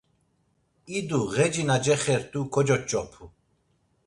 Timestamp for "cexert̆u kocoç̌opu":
1.83-3.23